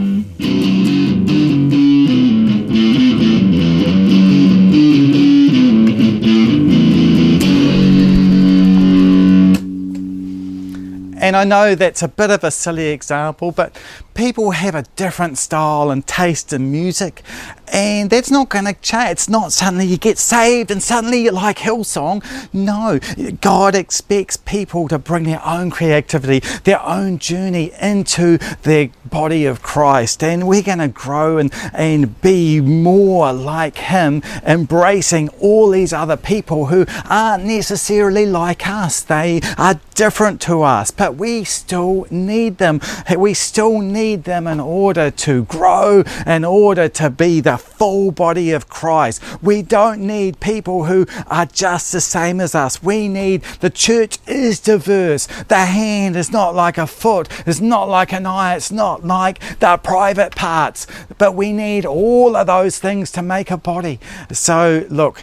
And 11.32 11.38
I 11.38 11.44
know 11.44 11.74
that's 11.74 12.02
a 12.02 12.08
bit 12.08 12.30
of 12.30 12.44
a 12.44 12.50
silly 12.50 12.88
example, 12.88 13.52
but 13.52 13.74
people 14.12 14.50
have 14.50 14.74
a 14.74 14.82
different 14.96 15.38
style 15.38 15.90
and 15.90 16.06
taste 16.06 16.52
in 16.52 16.70
music, 16.70 17.22
and 17.68 18.10
that's 18.10 18.30
not 18.30 18.50
going 18.50 18.66
to 18.66 18.74
change. 18.74 19.12
It's 19.12 19.28
not 19.30 19.50
suddenly 19.50 19.86
you 19.86 19.96
get 19.96 20.18
saved 20.18 20.70
and 20.70 20.82
suddenly 20.82 21.22
you 21.22 21.30
like 21.30 21.56
Hillsong. 21.56 22.22
No, 22.52 23.00
God 23.40 23.74
expects 23.74 24.36
people 24.36 24.88
to 24.88 24.98
bring 24.98 25.24
their 25.24 25.42
own 25.42 25.70
creativity, 25.70 26.40
their 26.64 26.82
own 26.82 27.18
journey 27.18 27.72
into 27.80 28.36
the 28.64 28.90
body 29.06 29.46
of 29.46 29.62
Christ, 29.62 30.22
and 30.22 30.46
we're 30.46 30.62
going 30.62 30.78
to 30.78 30.88
grow 30.88 31.38
and, 31.38 31.50
and 31.72 32.20
be 32.20 32.60
more 32.60 33.32
like 33.32 33.78
Him, 33.78 34.22
embracing 34.46 35.30
all 35.40 35.70
these 35.70 35.94
other 35.94 36.18
people 36.18 36.66
who 36.66 36.84
aren't 37.08 37.44
necessarily 37.44 38.26
like 38.26 38.68
us. 38.68 39.00
They 39.00 39.40
are 39.56 39.80
different 39.94 40.40
to 40.42 40.62
us, 40.62 40.90
but 40.90 41.16
we 41.22 41.44
still 41.44 42.04
need 42.10 42.58
them. 42.58 42.80
We 43.16 43.32
still 43.34 43.78
need 43.78 44.24
them 44.24 44.48
in 44.48 44.58
order 44.58 45.08
to 45.08 45.44
grow, 45.44 46.02
in 46.26 46.44
order 46.44 46.88
to 46.88 47.10
be 47.10 47.40
the 47.40 47.58
full 47.58 48.10
body 48.10 48.50
of 48.50 48.68
Christ. 48.68 49.22
We 49.40 49.62
don't 49.62 50.00
need 50.00 50.40
people 50.40 50.86
who 50.86 51.06
are 51.28 51.46
just 51.46 51.92
the 51.92 52.00
same 52.00 52.40
as 52.40 52.56
us. 52.56 52.82
We 52.82 53.06
need 53.06 53.42
the 53.60 53.70
church 53.70 54.18
is 54.26 54.58
diverse. 54.58 55.28
The 55.46 55.64
hand 55.64 56.16
is 56.16 56.32
not 56.32 56.56
like 56.56 56.76
a 56.76 56.88
foot, 56.88 57.28
it's 57.46 57.60
not 57.60 57.88
like 57.88 58.12
an 58.12 58.26
eye, 58.26 58.56
it's 58.56 58.72
not 58.72 59.04
like 59.04 59.38
the 59.60 59.76
private 59.76 60.34
parts, 60.34 60.88
but 61.18 61.36
we 61.36 61.52
need 61.52 61.86
all 61.86 62.34
of 62.34 62.48
those 62.48 62.80
things 62.80 63.12
to 63.12 63.22
make 63.22 63.52
a 63.52 63.56
body. 63.56 64.00
So, 64.32 64.86
look, 64.90 65.22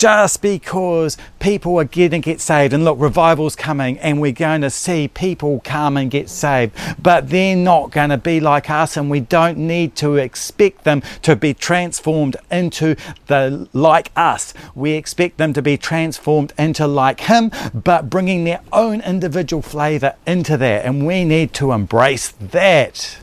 just 0.00 0.40
because 0.40 1.18
people 1.40 1.78
are 1.78 1.84
going 1.84 2.10
to 2.10 2.18
get 2.20 2.40
saved. 2.40 2.72
And 2.72 2.86
look, 2.86 2.98
revival's 2.98 3.54
coming, 3.54 3.98
and 3.98 4.18
we're 4.18 4.32
going 4.32 4.62
to 4.62 4.70
see 4.70 5.08
people 5.08 5.60
come 5.62 5.98
and 5.98 6.10
get 6.10 6.30
saved, 6.30 6.74
but 6.98 7.28
they're 7.28 7.54
not 7.54 7.90
going 7.90 8.08
to 8.08 8.16
be 8.16 8.40
like 8.40 8.70
us, 8.70 8.96
and 8.96 9.10
we 9.10 9.20
don't 9.20 9.58
need 9.58 9.94
to 9.96 10.16
expect 10.16 10.84
them 10.84 11.02
to 11.20 11.36
be 11.36 11.52
transformed 11.52 12.34
into 12.50 12.96
the 13.26 13.68
like 13.74 14.10
us. 14.16 14.54
We 14.74 14.92
expect 14.92 15.36
them 15.36 15.52
to 15.52 15.60
be 15.60 15.76
transformed 15.76 16.54
into 16.56 16.86
like 16.86 17.20
Him, 17.20 17.50
but 17.74 18.08
bringing 18.08 18.44
their 18.44 18.62
own 18.72 19.02
individual 19.02 19.60
flavor 19.60 20.14
into 20.26 20.56
that, 20.56 20.86
and 20.86 21.06
we 21.06 21.26
need 21.26 21.52
to 21.54 21.72
embrace 21.72 22.30
that. 22.30 23.18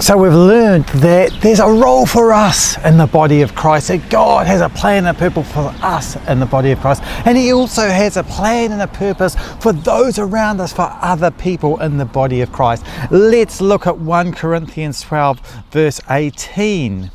So 0.00 0.16
we've 0.16 0.32
learned 0.32 0.86
that 0.86 1.32
there's 1.42 1.58
a 1.58 1.66
role 1.66 2.06
for 2.06 2.32
us 2.32 2.78
in 2.84 2.98
the 2.98 3.06
body 3.06 3.42
of 3.42 3.54
Christ, 3.54 3.88
that 3.88 4.08
God 4.08 4.46
has 4.46 4.60
a 4.60 4.68
plan 4.68 5.06
and 5.06 5.16
a 5.16 5.18
purpose 5.18 5.50
for 5.52 5.74
us 5.82 6.16
in 6.28 6.40
the 6.40 6.46
body 6.46 6.70
of 6.70 6.80
Christ. 6.80 7.02
And 7.26 7.36
He 7.36 7.52
also 7.52 7.88
has 7.88 8.16
a 8.16 8.22
plan 8.22 8.72
and 8.72 8.80
a 8.80 8.86
purpose 8.86 9.34
for 9.60 9.72
those 9.72 10.18
around 10.18 10.60
us, 10.60 10.72
for 10.72 10.88
other 11.02 11.30
people 11.30 11.80
in 11.80 11.98
the 11.98 12.04
body 12.04 12.40
of 12.40 12.52
Christ. 12.52 12.84
Let's 13.10 13.60
look 13.60 13.86
at 13.86 13.98
1 13.98 14.32
Corinthians 14.32 15.00
12, 15.02 15.40
verse 15.70 16.00
18. 16.08 17.10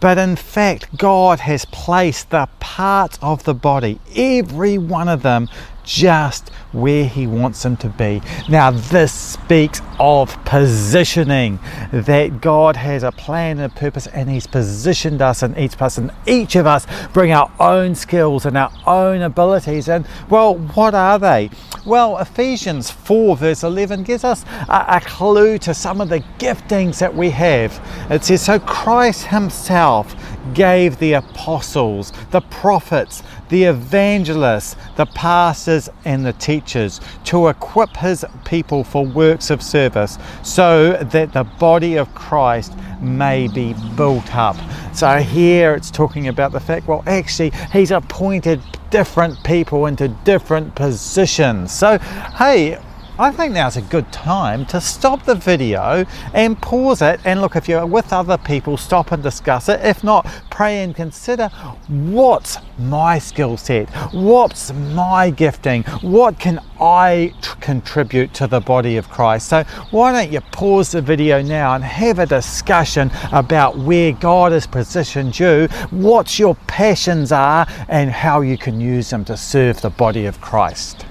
But 0.00 0.16
in 0.18 0.36
fact, 0.36 0.96
God 0.96 1.40
has 1.40 1.64
placed 1.66 2.30
the 2.30 2.48
parts 2.60 3.18
of 3.20 3.44
the 3.44 3.54
body, 3.54 4.00
every 4.16 4.78
one 4.78 5.08
of 5.08 5.22
them, 5.22 5.48
just 5.84 6.50
where 6.72 7.06
He 7.06 7.26
wants 7.26 7.62
them 7.62 7.76
to 7.78 7.88
be. 7.88 8.22
Now, 8.48 8.70
this 8.70 9.12
speaks 9.12 9.80
of 9.98 10.42
positioning 10.44 11.58
that 11.92 12.40
God 12.40 12.76
has 12.76 13.02
a 13.02 13.12
plan 13.12 13.58
and 13.58 13.72
a 13.72 13.74
purpose, 13.74 14.06
and 14.08 14.30
He's 14.30 14.46
positioned 14.46 15.22
us 15.22 15.42
and 15.42 15.56
each 15.58 15.76
person, 15.76 16.10
each 16.26 16.56
of 16.56 16.66
us 16.66 16.86
bring 17.12 17.32
our 17.32 17.50
own 17.60 17.94
skills 17.94 18.46
and 18.46 18.56
our 18.56 18.72
own 18.86 19.22
abilities. 19.22 19.88
And 19.88 20.06
well, 20.28 20.56
what 20.56 20.94
are 20.94 21.18
they? 21.18 21.50
Well, 21.84 22.18
Ephesians 22.18 22.90
4, 22.90 23.36
verse 23.36 23.64
11 23.64 24.04
gives 24.04 24.24
us 24.24 24.44
a, 24.68 24.84
a 24.88 25.00
clue 25.00 25.58
to 25.58 25.74
some 25.74 26.00
of 26.00 26.08
the 26.08 26.20
giftings 26.38 26.98
that 26.98 27.14
we 27.14 27.30
have. 27.30 27.80
It 28.10 28.24
says, 28.24 28.42
So 28.42 28.58
Christ 28.60 29.26
Himself 29.26 30.14
gave 30.54 30.98
the 30.98 31.14
apostles, 31.14 32.12
the 32.30 32.40
prophets, 32.40 33.22
the 33.52 33.64
evangelists, 33.64 34.76
the 34.96 35.04
pastors, 35.04 35.90
and 36.06 36.24
the 36.24 36.32
teachers 36.32 37.02
to 37.22 37.48
equip 37.48 37.94
his 37.98 38.24
people 38.46 38.82
for 38.82 39.04
works 39.04 39.50
of 39.50 39.62
service 39.62 40.16
so 40.42 40.92
that 40.92 41.34
the 41.34 41.44
body 41.44 41.96
of 41.96 42.12
Christ 42.14 42.72
may 43.02 43.48
be 43.48 43.74
built 43.94 44.34
up. 44.34 44.56
So 44.94 45.18
here 45.18 45.74
it's 45.74 45.90
talking 45.90 46.28
about 46.28 46.52
the 46.52 46.60
fact, 46.60 46.88
well, 46.88 47.04
actually, 47.06 47.52
he's 47.70 47.90
appointed 47.90 48.62
different 48.88 49.44
people 49.44 49.84
into 49.84 50.08
different 50.08 50.74
positions. 50.74 51.72
So, 51.72 51.98
hey, 51.98 52.78
I 53.22 53.30
think 53.30 53.52
now's 53.52 53.76
a 53.76 53.82
good 53.82 54.10
time 54.10 54.66
to 54.66 54.80
stop 54.80 55.24
the 55.24 55.36
video 55.36 56.04
and 56.34 56.60
pause 56.60 57.02
it 57.02 57.20
and 57.24 57.40
look 57.40 57.54
if 57.54 57.68
you're 57.68 57.86
with 57.86 58.12
other 58.12 58.36
people 58.36 58.76
stop 58.76 59.12
and 59.12 59.22
discuss 59.22 59.68
it. 59.68 59.78
If 59.80 60.02
not 60.02 60.26
pray 60.50 60.82
and 60.82 60.92
consider 60.92 61.46
what's 61.86 62.58
my 62.80 63.20
skill 63.20 63.56
set? 63.56 63.88
What's 64.12 64.72
my 64.72 65.30
gifting? 65.30 65.84
What 66.00 66.40
can 66.40 66.58
I 66.80 67.32
contribute 67.60 68.34
to 68.34 68.48
the 68.48 68.58
body 68.58 68.96
of 68.96 69.08
Christ? 69.08 69.48
So 69.50 69.62
why 69.92 70.10
don't 70.10 70.32
you 70.32 70.40
pause 70.40 70.90
the 70.90 71.00
video 71.00 71.42
now 71.42 71.76
and 71.76 71.84
have 71.84 72.18
a 72.18 72.26
discussion 72.26 73.12
about 73.30 73.78
where 73.78 74.10
God 74.10 74.50
has 74.50 74.66
positioned 74.66 75.38
you 75.38 75.68
what 75.92 76.40
your 76.40 76.56
passions 76.66 77.30
are 77.30 77.68
and 77.88 78.10
how 78.10 78.40
you 78.40 78.58
can 78.58 78.80
use 78.80 79.10
them 79.10 79.24
to 79.26 79.36
serve 79.36 79.80
the 79.80 79.90
body 79.90 80.26
of 80.26 80.40
Christ 80.40 81.06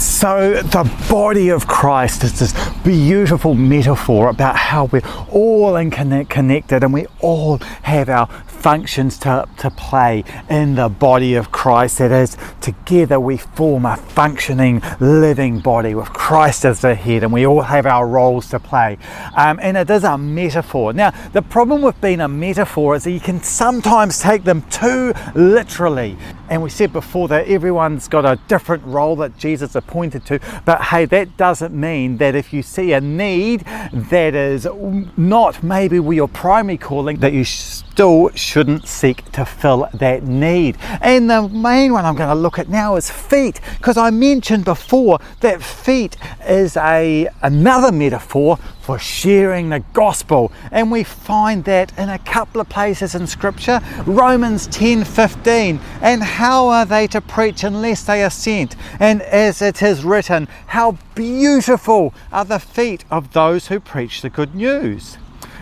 So, 0.00 0.62
the 0.62 0.90
body 1.10 1.50
of 1.50 1.66
Christ 1.66 2.24
is 2.24 2.38
this 2.38 2.54
beautiful 2.82 3.52
metaphor 3.54 4.30
about 4.30 4.56
how 4.56 4.86
we're 4.86 5.06
all 5.30 5.74
connected 5.90 6.82
and 6.82 6.94
we 6.94 7.04
all 7.20 7.58
have 7.82 8.08
our 8.08 8.26
functions 8.46 9.18
to, 9.18 9.46
to 9.58 9.70
play 9.70 10.24
in 10.48 10.74
the 10.74 10.88
body 10.88 11.34
of 11.34 11.52
Christ. 11.52 11.98
That 11.98 12.12
is, 12.12 12.38
together 12.62 13.20
we 13.20 13.36
form 13.36 13.84
a 13.84 13.96
functioning, 13.96 14.82
living 15.00 15.60
body 15.60 15.94
with 15.94 16.08
Christ 16.14 16.64
as 16.64 16.80
the 16.80 16.94
head, 16.94 17.22
and 17.22 17.30
we 17.30 17.46
all 17.46 17.62
have 17.62 17.84
our 17.84 18.06
roles 18.06 18.48
to 18.50 18.58
play. 18.58 18.96
Um, 19.36 19.58
and 19.62 19.76
it 19.76 19.90
is 19.90 20.04
a 20.04 20.16
metaphor. 20.16 20.94
Now, 20.94 21.10
the 21.32 21.42
problem 21.42 21.82
with 21.82 22.00
being 22.00 22.20
a 22.20 22.28
metaphor 22.28 22.96
is 22.96 23.04
that 23.04 23.12
you 23.12 23.20
can 23.20 23.42
sometimes 23.42 24.18
take 24.18 24.44
them 24.44 24.62
too 24.70 25.12
literally. 25.34 26.16
And 26.50 26.62
we 26.64 26.68
said 26.68 26.92
before 26.92 27.28
that 27.28 27.46
everyone's 27.46 28.08
got 28.08 28.24
a 28.24 28.36
different 28.48 28.84
role 28.84 29.14
that 29.16 29.38
Jesus 29.38 29.76
appointed 29.76 30.26
to, 30.26 30.40
but 30.64 30.82
hey, 30.82 31.04
that 31.04 31.36
doesn't 31.36 31.72
mean 31.72 32.16
that 32.16 32.34
if 32.34 32.52
you 32.52 32.62
see 32.62 32.92
a 32.92 33.00
need 33.00 33.60
that 33.92 34.34
is 34.34 34.66
not 35.16 35.62
maybe 35.62 35.96
your 35.96 36.26
primary 36.26 36.76
calling, 36.76 37.20
that 37.20 37.32
you 37.32 37.44
still 37.44 38.30
shouldn't 38.30 38.88
seek 38.88 39.30
to 39.30 39.44
fill 39.44 39.88
that 39.94 40.24
need. 40.24 40.76
And 41.00 41.30
the 41.30 41.48
main 41.48 41.92
one 41.92 42.04
I'm 42.04 42.16
going 42.16 42.28
to 42.28 42.34
look 42.34 42.58
at 42.58 42.68
now 42.68 42.96
is 42.96 43.08
feet, 43.08 43.60
because 43.78 43.96
I 43.96 44.10
mentioned 44.10 44.64
before 44.64 45.20
that 45.42 45.62
feet 45.62 46.16
is 46.48 46.76
a 46.76 47.28
another 47.42 47.92
metaphor 47.92 48.58
for 48.90 48.98
sharing 48.98 49.68
the 49.68 49.78
gospel. 49.92 50.50
And 50.72 50.90
we 50.90 51.04
find 51.04 51.62
that 51.62 51.96
in 51.96 52.08
a 52.08 52.18
couple 52.18 52.60
of 52.60 52.68
places 52.68 53.14
in 53.14 53.24
scripture, 53.28 53.80
Romans 54.04 54.66
10:15. 54.66 55.78
And 56.02 56.24
how 56.24 56.66
are 56.70 56.84
they 56.84 57.06
to 57.06 57.20
preach 57.20 57.62
unless 57.62 58.02
they 58.02 58.24
are 58.24 58.30
sent? 58.30 58.74
And 58.98 59.22
as 59.22 59.62
it 59.62 59.80
is 59.80 60.04
written, 60.04 60.48
how 60.66 60.96
beautiful 61.14 62.12
are 62.32 62.44
the 62.44 62.58
feet 62.58 63.04
of 63.12 63.32
those 63.32 63.68
who 63.68 63.78
preach 63.78 64.22
the 64.22 64.30
good 64.30 64.56
news. 64.56 65.18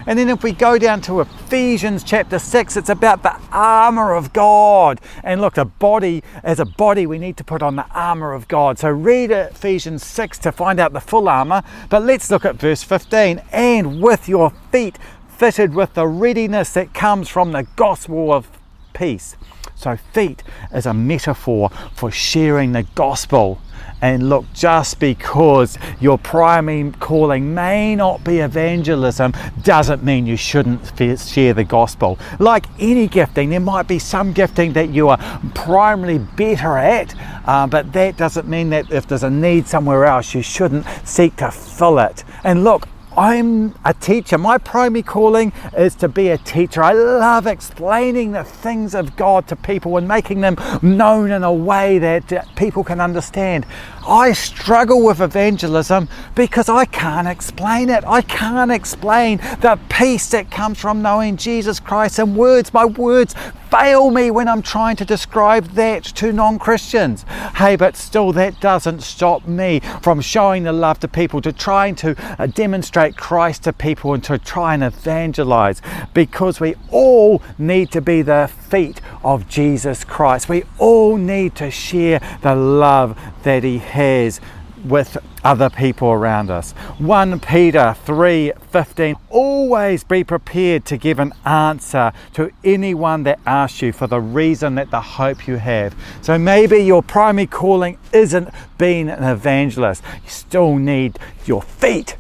And 0.09 0.19
then 0.19 0.31
if 0.31 0.43
we 0.43 0.53
go 0.53 0.79
down 0.79 1.03
to 1.03 1.21
Ephesians 1.21 2.03
chapter 2.03 2.39
6, 2.39 2.79
it's 2.79 2.89
about 2.89 3.23
the 3.23 3.39
armor 3.53 4.15
of 4.15 4.33
God. 4.33 5.03
And 5.23 5.39
look, 5.39 5.57
the 5.57 5.67
body, 5.67 6.25
as 6.43 6.59
a 6.59 6.65
body, 6.65 7.07
we 7.07 7.19
need 7.19 7.37
to 7.37 7.45
put 7.45 7.63
on 7.63 7.77
the 7.77 7.85
armor 7.91 8.33
of 8.33 8.49
God. 8.49 8.79
So 8.79 8.89
read 8.89 9.31
Ephesians 9.31 10.03
6 10.07 10.39
to 10.39 10.51
find 10.51 10.81
out 10.81 10.95
the 10.95 11.01
full 11.01 11.29
armor. 11.29 11.63
But 11.91 12.05
let's 12.05 12.31
look 12.31 12.47
at 12.47 12.57
verse 12.57 12.83
15. 12.83 13.43
And 13.53 14.01
with 14.01 14.31
your 14.31 14.49
feet 14.73 14.97
fitted 15.29 15.75
with 15.75 15.93
the 15.93 16.07
readiness 16.07 16.73
that 16.73 16.95
comes 16.95 17.29
from 17.29 17.53
the 17.53 17.67
gospel 17.77 18.33
of 18.33 18.49
peace. 18.95 19.37
So, 19.75 19.99
feet 20.15 20.43
is 20.75 20.87
a 20.87 20.95
metaphor 20.95 21.69
for 21.95 22.11
sharing 22.11 22.73
the 22.73 22.85
gospel. 22.95 23.61
And 24.01 24.29
look, 24.29 24.45
just 24.53 25.01
because 25.01 25.77
your 26.01 26.19
primary 26.19 26.93
calling 27.01 27.55
may 27.55 27.97
not 27.97 28.23
be 28.23 28.39
evangelism 28.39 29.33
doesn't 29.63 30.05
mean 30.05 30.27
you 30.27 30.37
shouldn't 30.37 30.93
share 31.21 31.55
the 31.55 31.65
gospel. 31.65 32.19
Like 32.39 32.67
any 32.79 33.09
gifting, 33.09 33.51
there 33.51 33.61
might 33.61 33.89
be 33.89 33.99
some 33.99 34.33
gifting 34.33 34.73
that 34.75 34.91
you 34.91 35.09
are 35.09 35.19
primarily 35.55 36.19
better 36.19 36.79
at, 36.79 37.15
uh, 37.47 37.67
but 37.67 37.93
that 37.93 38.17
doesn't 38.17 38.49
mean 38.49 38.71
that 38.71 38.93
if 38.93 39.07
there's 39.07 39.25
a 39.25 39.31
need 39.31 39.67
somewhere 39.67 40.05
else, 40.05 40.35
you 40.35 40.43
shouldn't 40.43 40.87
seek 41.05 41.37
to 41.37 41.51
fill 41.51 41.99
it. 41.99 42.25
And 42.45 42.65
look, 42.65 42.89
I'm 43.19 43.75
a 43.85 43.93
teacher. 43.93 44.39
My 44.39 44.59
primary 44.59 45.03
calling 45.03 45.53
is 45.77 45.97
to 45.97 46.09
be 46.09 46.29
a 46.29 46.39
teacher. 46.39 46.85
I 46.85 46.93
love 46.93 47.49
explaining 47.49 48.31
the 48.31 48.45
things 48.45 48.95
of 48.95 49.17
God 49.17 49.49
to 49.49 49.57
people 49.57 49.97
and 49.97 50.07
making 50.07 50.41
them 50.41 50.55
known 50.83 51.33
in 51.33 51.43
a 51.43 51.53
way 51.53 51.99
that 51.99 52.47
people 52.55 52.85
can 52.85 53.01
understand. 53.01 53.67
I 54.09 54.33
struggle 54.33 55.05
with 55.05 55.21
evangelism 55.21 56.09
because 56.35 56.71
I 56.71 56.87
can't 56.87 57.29
explain 57.29 57.91
it. 57.91 58.05
I 58.07 58.23
can't 58.23 58.73
explain 58.73 59.37
the 59.61 59.79
peace 59.91 60.31
that 60.31 60.51
comes 60.51 60.81
from 60.81 61.03
knowing 61.03 61.37
Jesus 61.37 61.79
Christ 61.79 62.19
in 62.19 62.35
words. 62.35 62.73
My 62.73 62.87
words 62.87 63.35
fail 63.71 64.11
me 64.11 64.31
when 64.31 64.49
I'm 64.49 64.63
trying 64.63 64.97
to 64.97 65.05
describe 65.05 65.67
that 65.73 66.05
to 66.05 66.33
non 66.33 66.59
Christians. 66.59 67.25
Hey, 67.57 67.77
but 67.77 67.97
still, 67.97 68.33
that 68.33 68.61
doesn't 68.61 69.03
stop 69.03 69.47
me 69.47 69.81
from 70.03 70.23
showing 70.23 70.63
the 70.63 70.73
love 70.73 71.01
to 71.01 71.09
people, 71.09 71.43
to 71.43 71.53
trying 71.53 71.95
to 71.97 72.17
uh, 72.39 72.47
demonstrate 72.47 73.17
Christ 73.17 73.65
to 73.65 73.75
people, 73.75 74.15
and 74.15 74.25
to 74.25 74.39
try 74.39 74.73
and 74.73 74.83
evangelize 74.83 75.83
because 76.15 76.61
we 76.61 76.77
all 76.91 77.43
need 77.59 77.93
to 77.93 78.01
be 78.01 78.23
the 78.23 78.51
feet 78.71 79.03
of 79.29 79.47
Jesus 79.47 80.05
Christ. 80.05 80.49
We 80.49 80.65
all 80.79 81.19
need 81.19 81.55
to 81.57 81.71
share 81.71 82.19
the 82.41 82.55
love 82.55 83.21
that 83.43 83.63
He 83.63 83.77
has 83.77 84.41
with 84.83 85.19
other 85.45 85.69
people 85.69 86.09
around 86.09 86.51
us. 86.51 86.73
1 86.99 87.41
Peter 87.41 87.95
3:15 88.07 89.17
Always 89.29 90.03
be 90.03 90.25
prepared 90.25 90.87
to 90.87 90.97
give 90.97 91.19
an 91.19 91.35
answer 91.45 92.13
to 92.33 92.51
anyone 92.65 93.25
that 93.25 93.39
asks 93.45 93.83
you 93.83 93.93
for 93.93 94.07
the 94.07 94.21
reason 94.21 94.77
that 94.77 94.91
the 94.91 95.01
hope 95.01 95.47
you 95.47 95.57
have. 95.57 95.95
So 96.23 96.39
maybe 96.39 96.79
your 96.79 97.03
primary 97.03 97.47
calling 97.47 97.99
isn't 98.15 98.49
being 98.79 99.11
an 99.11 99.25
evangelist. 99.25 100.03
You 100.25 100.31
still 100.31 100.77
need 100.77 101.19
your 101.45 101.61
feet 101.61 102.17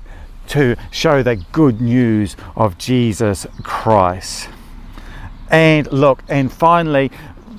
to 0.48 0.76
show 0.90 1.22
the 1.22 1.36
good 1.52 1.80
news 1.80 2.36
of 2.54 2.76
Jesus 2.76 3.46
Christ. 3.62 4.50
And 5.50 5.90
look, 5.92 6.22
and 6.28 6.52
finally, 6.52 7.10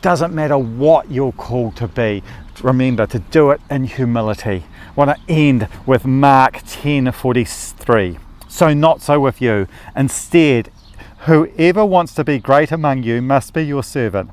doesn't 0.02 0.34
matter 0.34 0.58
what 0.58 1.12
you're 1.12 1.32
called 1.32 1.76
to 1.78 1.88
be, 1.88 2.24
remember 2.62 3.06
to 3.08 3.20
do 3.20 3.52
it 3.52 3.62
in 3.70 3.86
humility. 3.86 4.64
I 4.90 4.92
want 4.96 5.18
to 5.18 5.34
end 5.34 5.68
with 5.86 6.06
Mark 6.06 6.62
10:43. 6.66 8.18
So 8.48 8.74
not 8.74 9.02
so 9.02 9.20
with 9.20 9.42
you. 9.42 9.68
Instead, 9.96 10.72
whoever 11.20 11.86
wants 11.86 12.14
to 12.16 12.24
be 12.24 12.40
great 12.40 12.72
among 12.72 13.04
you 13.04 13.22
must 13.22 13.54
be 13.54 13.64
your 13.64 13.84
servant, 13.84 14.32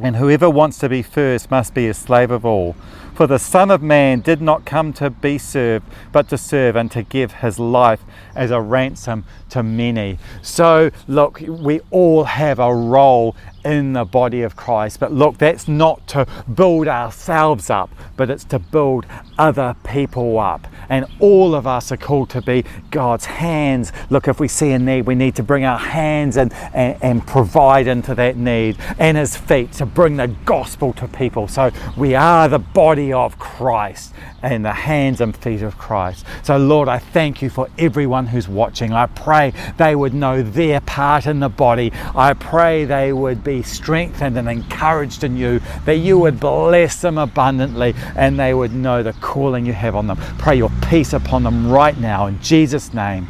and 0.00 0.16
whoever 0.16 0.48
wants 0.48 0.78
to 0.78 0.88
be 0.88 1.02
first 1.02 1.50
must 1.50 1.74
be 1.74 1.88
a 1.88 1.94
slave 1.94 2.30
of 2.30 2.44
all. 2.44 2.74
For 3.14 3.26
the 3.26 3.38
Son 3.38 3.70
of 3.70 3.82
Man 3.82 4.20
did 4.20 4.40
not 4.40 4.64
come 4.64 4.92
to 4.94 5.10
be 5.10 5.36
served, 5.36 5.84
but 6.12 6.28
to 6.30 6.38
serve 6.38 6.76
and 6.76 6.90
to 6.92 7.02
give 7.02 7.32
his 7.32 7.58
life 7.58 8.00
as 8.34 8.50
a 8.50 8.60
ransom 8.60 9.24
to 9.50 9.62
many. 9.62 10.18
So, 10.40 10.90
look, 11.06 11.40
we 11.40 11.80
all 11.90 12.24
have 12.24 12.58
a 12.58 12.74
role 12.74 13.36
in 13.64 13.92
the 13.92 14.04
body 14.04 14.42
of 14.42 14.56
Christ. 14.56 15.00
But 15.00 15.12
look, 15.12 15.38
that's 15.38 15.68
not 15.68 16.06
to 16.08 16.26
build 16.52 16.88
ourselves 16.88 17.70
up, 17.70 17.90
but 18.16 18.30
it's 18.30 18.44
to 18.44 18.58
build 18.58 19.06
other 19.38 19.76
people 19.84 20.38
up. 20.38 20.66
And 20.88 21.06
all 21.20 21.54
of 21.54 21.66
us 21.66 21.90
are 21.92 21.96
called 21.96 22.30
to 22.30 22.42
be 22.42 22.64
God's 22.90 23.24
hands. 23.24 23.92
Look, 24.10 24.28
if 24.28 24.40
we 24.40 24.48
see 24.48 24.72
a 24.72 24.78
need, 24.78 25.06
we 25.06 25.14
need 25.14 25.36
to 25.36 25.42
bring 25.42 25.64
our 25.64 25.78
hands 25.78 26.36
and, 26.36 26.52
and, 26.74 26.96
and 27.02 27.26
provide 27.26 27.86
into 27.86 28.14
that 28.14 28.36
need, 28.36 28.76
and 28.98 29.16
His 29.16 29.36
feet 29.36 29.72
to 29.72 29.86
bring 29.86 30.16
the 30.16 30.28
gospel 30.44 30.92
to 30.94 31.08
people. 31.08 31.48
So 31.48 31.70
we 31.96 32.14
are 32.14 32.48
the 32.48 32.58
body 32.58 33.12
of 33.12 33.38
Christ 33.38 34.12
and 34.42 34.64
the 34.64 34.72
hands 34.72 35.20
and 35.20 35.36
feet 35.36 35.62
of 35.62 35.78
Christ. 35.78 36.26
So, 36.42 36.56
Lord, 36.58 36.88
I 36.88 36.98
thank 36.98 37.42
you 37.42 37.48
for 37.48 37.68
everyone 37.78 38.26
who's 38.26 38.48
watching. 38.48 38.92
I 38.92 39.06
pray 39.06 39.52
they 39.76 39.94
would 39.94 40.14
know 40.14 40.42
their 40.42 40.80
part 40.80 41.26
in 41.26 41.40
the 41.40 41.48
body. 41.48 41.92
I 42.14 42.34
pray 42.34 42.84
they 42.84 43.12
would 43.12 43.44
be 43.52 43.62
strengthened 43.62 44.38
and 44.38 44.48
encouraged 44.48 45.24
in 45.24 45.36
you, 45.36 45.60
that 45.84 45.96
you 45.96 46.18
would 46.18 46.40
bless 46.40 47.02
them 47.02 47.18
abundantly 47.18 47.94
and 48.16 48.38
they 48.38 48.54
would 48.54 48.72
know 48.72 49.02
the 49.02 49.12
calling 49.14 49.66
you 49.66 49.74
have 49.74 49.94
on 49.94 50.06
them. 50.06 50.16
Pray 50.38 50.56
your 50.56 50.70
peace 50.88 51.12
upon 51.12 51.42
them 51.42 51.70
right 51.70 51.98
now 51.98 52.26
in 52.26 52.40
Jesus' 52.40 52.94
name. 52.94 53.28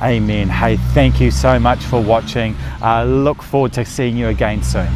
Amen. 0.00 0.48
Hey, 0.48 0.76
thank 0.94 1.20
you 1.20 1.30
so 1.30 1.58
much 1.58 1.80
for 1.80 2.00
watching. 2.00 2.54
Uh, 2.80 3.04
look 3.04 3.42
forward 3.42 3.72
to 3.72 3.84
seeing 3.84 4.16
you 4.16 4.28
again 4.28 4.62
soon. 4.62 4.88